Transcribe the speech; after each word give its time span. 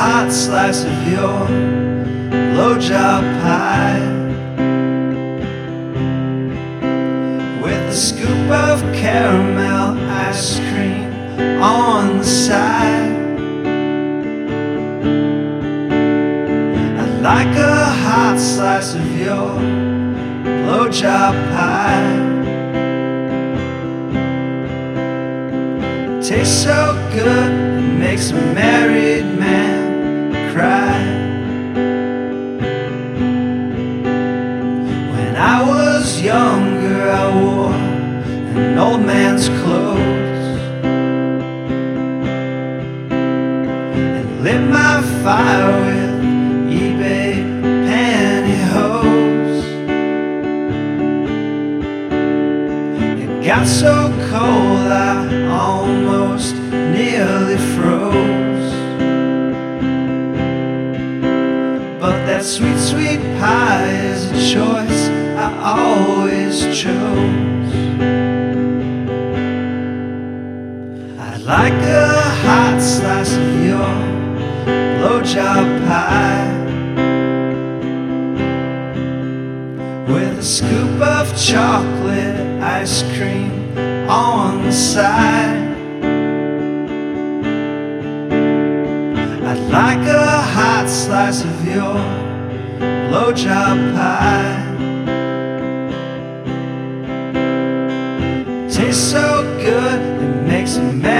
hot 0.00 0.32
slice 0.32 0.84
of 0.84 1.08
your 1.08 1.46
blowjob 2.52 3.22
pie 3.42 4.00
with 7.62 7.82
a 7.88 7.92
scoop 7.92 8.50
of 8.50 8.80
caramel 8.94 9.98
ice 10.10 10.58
cream 10.58 11.12
on 11.60 12.18
the 12.18 12.24
side. 12.24 13.10
I'd 17.00 17.20
like 17.20 17.56
a 17.56 17.84
hot 18.04 18.38
slice 18.38 18.94
of 18.94 19.18
your 19.18 19.50
blowjob 20.64 21.34
pie. 21.52 22.28
Tastes 26.22 26.62
so 26.62 26.94
good, 27.12 27.69
makes 28.10 28.30
a 28.32 28.34
married 28.34 29.24
man 29.38 30.32
cry. 30.52 30.98
When 35.14 35.36
I 35.36 35.62
was 35.62 36.20
younger, 36.20 37.08
I 37.08 37.24
wore 37.40 37.72
an 37.72 38.78
old 38.78 39.02
man's 39.02 39.48
clothes 39.60 40.48
and 43.12 44.42
lit 44.42 44.62
my 44.78 45.02
fire 45.22 45.70
with 45.86 46.12
eBay 46.82 47.32
pantyhose. 47.86 49.62
It 53.22 53.46
got 53.46 53.64
so 53.68 53.94
cold, 54.30 54.90
I 54.90 55.09
that 62.40 62.46
sweet, 62.46 62.78
sweet 62.78 63.20
pie 63.38 63.90
is 63.90 64.30
a 64.30 64.54
choice 64.54 65.08
I 65.36 65.48
always 65.76 66.62
chose. 66.74 67.74
I'd 71.18 71.42
like 71.42 71.82
a 71.82 72.08
hot 72.44 72.80
slice 72.80 73.34
of 73.36 73.64
your 73.64 73.92
blowjob 75.00 75.66
pie 75.86 76.48
with 80.08 80.38
a 80.38 80.42
scoop 80.42 80.98
of 81.02 81.26
chocolate 81.36 82.40
ice 82.62 83.02
cream 83.18 83.52
on 84.08 84.62
the 84.64 84.72
side. 84.72 85.68
I'd 89.44 89.60
like 89.70 90.08
a 90.08 90.40
hot 90.40 90.88
slice 90.88 91.44
of 91.44 91.66
your 91.66 92.29
job 93.32 93.78
pie. 93.94 94.66
Tastes 98.68 99.10
so 99.12 99.42
good, 99.62 100.00
it 100.00 100.46
makes 100.48 100.76
me 100.78 100.92
mad. 100.92 101.19